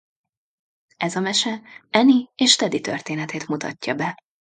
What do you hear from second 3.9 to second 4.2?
be.